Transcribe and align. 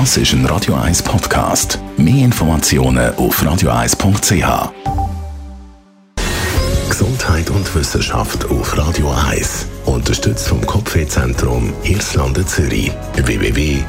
Das 0.00 0.16
ist 0.16 0.32
ein 0.32 0.44
Radio 0.46 0.74
1 0.74 1.04
Podcast. 1.04 1.78
Mehr 1.96 2.24
Informationen 2.24 3.14
auf 3.14 3.40
radio1.ch. 3.40 4.72
Gesundheit 6.90 7.48
und 7.50 7.72
Wissenschaft 7.76 8.44
auf 8.46 8.76
Radio 8.76 9.12
1. 9.12 9.68
Unterstützt 9.86 10.48
vom 10.48 10.66
Kopfwehzentrum 10.66 11.72
Irlande 11.84 12.44
Zürich. 12.44 12.90
www.kopfwww.ch 13.14 13.84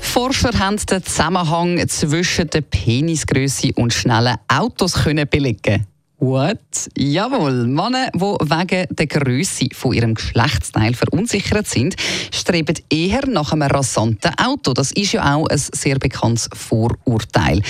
Forscher 0.00 0.56
haben 0.56 0.76
den 0.76 1.04
Zusammenhang 1.04 1.88
zwischen 1.88 2.50
der 2.50 2.60
Penisgröße 2.60 3.72
und 3.74 3.92
schnellen 3.92 4.36
Autos 4.46 4.92
können 4.92 5.28
belegen. 5.28 5.89
What? 6.20 6.58
Jawohl, 6.98 7.66
Männer, 7.66 8.10
die 8.14 8.20
wegen 8.20 8.94
der 8.94 9.06
Größe 9.06 9.68
von 9.72 9.94
ihrem 9.94 10.14
Geschlechtsteil 10.14 10.92
verunsichert 10.92 11.66
sind, 11.66 11.96
streben 12.30 12.76
eher 12.90 13.26
nach 13.26 13.52
einem 13.54 13.62
rasanten 13.62 14.32
Auto. 14.38 14.74
Das 14.74 14.92
ist 14.92 15.12
ja 15.12 15.34
auch 15.34 15.46
ein 15.46 15.56
sehr 15.56 15.98
bekanntes 15.98 16.50
Vorurteil. 16.52 17.62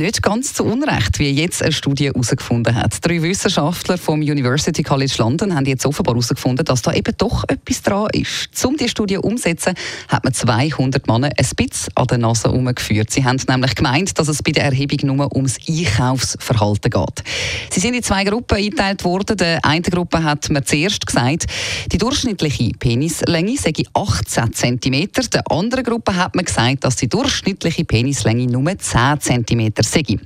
Nicht 0.00 0.22
ganz 0.22 0.54
zu 0.54 0.64
Unrecht, 0.64 1.18
wie 1.18 1.30
jetzt 1.30 1.62
eine 1.62 1.72
Studie 1.72 2.06
herausgefunden 2.06 2.74
hat. 2.74 3.04
Drei 3.04 3.20
Wissenschaftler 3.20 3.98
vom 3.98 4.20
University 4.20 4.82
College 4.82 5.12
London 5.18 5.54
haben 5.54 5.66
jetzt 5.66 5.84
offenbar 5.84 6.14
herausgefunden, 6.14 6.64
dass 6.64 6.80
da 6.80 6.94
eben 6.94 7.14
doch 7.18 7.44
etwas 7.46 7.82
dran 7.82 8.08
ist. 8.14 8.48
Um 8.64 8.78
die 8.78 8.88
Studie 8.88 9.18
umzusetzen, 9.18 9.74
hat 10.08 10.24
man 10.24 10.32
200 10.32 11.06
Männer 11.06 11.28
ein 11.36 11.46
bisschen 11.54 11.92
an 11.96 12.06
der 12.06 12.16
Nase 12.16 12.44
herumgeführt. 12.44 13.10
Sie 13.10 13.26
haben 13.26 13.38
nämlich 13.46 13.74
gemeint, 13.74 14.18
dass 14.18 14.28
es 14.28 14.42
bei 14.42 14.52
der 14.52 14.64
Erhebung 14.64 15.16
nur 15.16 15.36
ums 15.36 15.58
Einkaufsverhalten 15.68 16.90
geht. 16.90 17.22
Sie 17.68 17.80
sind 17.80 17.92
in 17.92 18.02
zwei 18.02 18.24
Gruppen 18.24 18.56
eingeteilt 18.56 19.04
worden. 19.04 19.36
Der 19.36 19.62
eine 19.66 19.82
Gruppe 19.82 20.24
hat 20.24 20.48
mir 20.48 20.64
zuerst 20.64 21.06
gesagt, 21.06 21.44
die 21.92 21.98
durchschnittliche 21.98 22.70
Penislänge 22.78 23.58
sei 23.58 23.74
18 23.92 24.54
cm. 24.54 25.08
Der 25.34 25.50
anderen 25.50 25.84
Gruppe 25.84 26.16
hat 26.16 26.34
mir 26.34 26.44
gesagt, 26.44 26.84
dass 26.84 26.96
die 26.96 27.08
durchschnittliche 27.08 27.84
Penislänge 27.84 28.46
nur 28.46 28.78
10 28.78 29.20
cm 29.20 29.74
sei. 29.90 30.18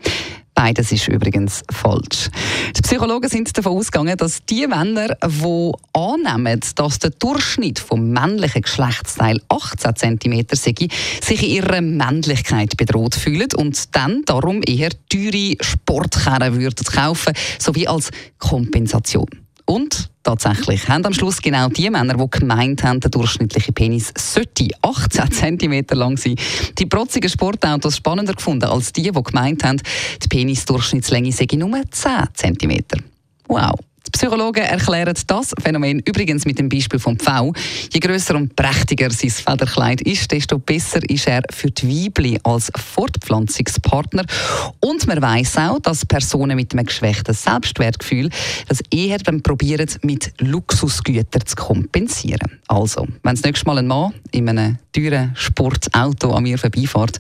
Beides 0.55 0.93
ist 0.93 1.09
übrigens 1.09 1.63
falsch. 1.73 2.31
Die 2.77 2.83
Psychologen 2.83 3.29
sind 3.29 3.57
davon 3.59 3.73
ausgegangen, 3.77 4.17
dass 4.17 4.45
die 4.47 4.67
Männer, 4.69 5.17
die 5.27 5.73
annehmen, 5.93 6.61
dass 6.77 7.01
der 7.01 7.11
Durchschnitt 7.11 7.81
vom 7.81 8.11
männlichen 8.11 8.63
Geschlechtsteil 8.63 9.41
18 9.49 9.97
cm 9.97 10.47
sei, 10.53 10.75
sich 11.23 11.43
in 11.43 11.51
ihrer 11.51 11.81
Männlichkeit 11.81 12.77
bedroht 12.77 13.17
fühlen 13.17 13.49
und 13.57 13.97
dann 13.97 14.23
darum 14.27 14.63
eher 14.65 14.91
teure 15.09 15.57
Sportkarren 15.61 16.61
würden 16.61 16.85
kaufen, 16.87 17.33
sowie 17.59 17.89
als 17.89 18.11
Kompensation. 18.39 19.29
Und 19.65 20.09
tatsächlich 20.25 20.89
haben 20.89 21.05
am 21.05 21.15
Schluss 21.15 21.41
genau 21.41 21.69
die 21.69 21.89
Männer, 21.91 22.17
die 22.17 22.39
gemeint 22.41 22.83
haben, 22.83 23.01
der 23.01 23.11
durchschnittliche 23.11 23.73
Penis 23.73 24.13
sollte 24.19 24.69
18 24.83 25.61
cm 25.61 25.85
lang 25.93 26.17
sein, 26.17 26.37
die 26.79 26.87
protzigen 26.87 27.31
Sportautos 27.31 27.97
spannender 27.97 28.35
gefunden 28.35 28.65
als 28.65 28.93
die, 28.93 29.03
die 29.03 29.23
gemeint 29.23 29.63
haben, 29.63 29.81
die 30.23 30.29
Penisdurchschnittslänge 30.29 31.31
sei 31.31 31.47
nur 31.53 31.81
10 31.91 32.11
cm. 32.35 32.79
Wow. 33.47 33.79
Psychologen 34.15 34.63
erklären 34.63 35.13
das 35.27 35.53
Phänomen 35.61 35.99
übrigens 35.99 36.47
mit 36.47 36.61
dem 36.61 36.69
Beispiel 36.69 37.01
vom 37.01 37.19
Pfau. 37.19 37.53
Je 37.93 37.99
größer 37.99 38.37
und 38.37 38.55
prächtiger 38.55 39.11
sein 39.11 39.31
Federkleid 39.31 40.01
ist, 40.03 40.31
desto 40.31 40.61
besser 40.61 41.01
ist 41.11 41.27
er 41.27 41.43
für 41.51 41.73
die 41.73 42.07
Weibli 42.07 42.39
als 42.45 42.71
Fortpflanzungspartner. 42.77 44.25
Und 44.79 45.09
man 45.09 45.21
weiß 45.21 45.59
auch, 45.59 45.81
dass 45.81 46.07
Personen 46.07 46.55
mit 46.55 46.73
einem 46.73 46.87
geschwächten 46.87 47.35
Selbstwertgefühl 47.35 48.31
das 48.69 48.83
eher 48.93 49.19
dann 49.19 49.43
probieren, 49.43 49.91
mit 50.03 50.33
Luxusgütern 50.39 51.45
zu 51.45 51.57
kompensieren. 51.57 52.61
Also, 52.69 53.09
wenn 53.25 53.35
das 53.35 53.43
nächste 53.43 53.67
Mal 53.67 53.79
ein 53.79 53.89
Mann 53.89 54.15
in 54.31 54.49
einem 54.49 54.79
teuren 54.93 55.33
Sportauto 55.35 56.31
an 56.31 56.45
mir 56.45 56.57
vorbeifährt, 56.57 57.19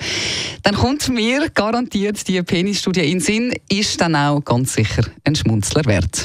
dann 0.62 0.76
kommt 0.76 1.08
mir 1.08 1.50
garantiert 1.50 2.26
die 2.28 2.40
Penisstudie 2.40 3.00
in 3.00 3.18
den 3.18 3.20
Sinn, 3.20 3.52
ist 3.68 4.00
dann 4.00 4.14
auch 4.14 4.40
ganz 4.42 4.74
sicher 4.74 5.02
ein 5.24 5.34
Schmunzler 5.34 5.84
wert. 5.86 6.24